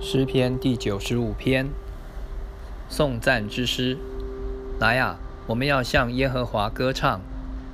[0.00, 1.70] 诗篇第九十五篇，
[2.88, 3.96] 颂赞之诗。
[4.78, 5.16] 来啊，
[5.46, 7.20] 我们要向耶和华歌唱，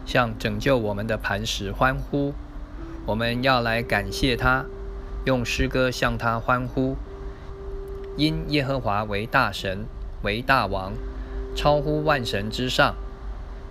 [0.06, 2.32] 向拯救我们的磐石欢呼。
[3.06, 4.66] 我们要来感谢他，
[5.24, 6.96] 用诗歌向他欢呼。
[8.16, 9.86] 因耶和华为大神，
[10.22, 10.92] 为大王，
[11.56, 12.94] 超乎万神之上。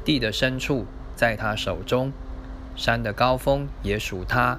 [0.04, 0.86] 地的深处
[1.16, 2.12] 在他手中，
[2.76, 4.58] 山的高峰也属他，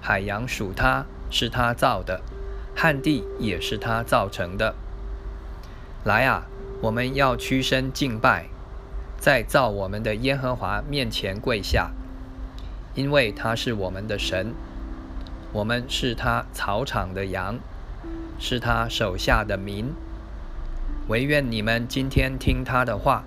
[0.00, 2.20] 海洋属他，是他造的。
[2.76, 4.74] 旱地也是他造成的。
[6.04, 6.46] 来啊，
[6.82, 8.48] 我们要屈身敬拜，
[9.18, 11.90] 在造我们的耶和华面前跪下，
[12.94, 14.54] 因为他是我们的神，
[15.52, 17.58] 我们是他草场的羊，
[18.38, 19.94] 是他手下的民。
[21.08, 23.24] 唯愿你们今天听他的话，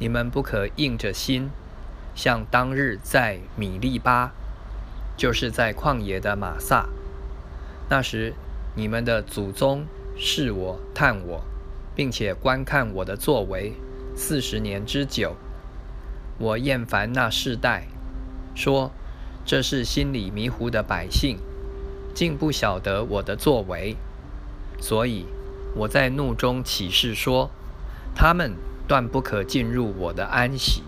[0.00, 1.50] 你们不可硬着心，
[2.16, 4.32] 像当日在米利巴，
[5.16, 6.88] 就是在旷野的马萨。
[7.90, 8.34] 那时，
[8.76, 9.84] 你们的祖宗
[10.16, 11.42] 视我、探我，
[11.92, 13.72] 并且观看我的作为
[14.14, 15.34] 四十年之久。
[16.38, 17.88] 我厌烦那世代，
[18.54, 18.92] 说
[19.44, 21.38] 这是心里迷糊的百姓，
[22.14, 23.96] 竟不晓得我的作为。
[24.80, 25.26] 所以
[25.74, 27.50] 我在怒中起誓说，
[28.14, 28.52] 他们
[28.86, 30.84] 断不可进入我的安息。